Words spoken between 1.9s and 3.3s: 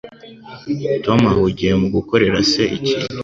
gukorera se ikintu.